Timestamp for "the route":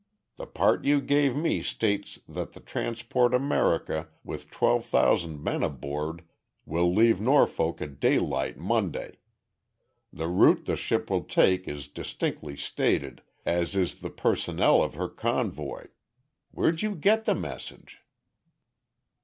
10.11-10.65